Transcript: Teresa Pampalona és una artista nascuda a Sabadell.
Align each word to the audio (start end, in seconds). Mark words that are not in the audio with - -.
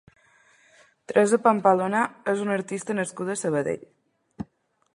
Teresa 1.11 1.39
Pampalona 1.47 2.01
és 2.35 2.41
una 2.45 2.55
artista 2.61 2.97
nascuda 3.01 3.35
a 3.39 3.43
Sabadell. 3.43 3.85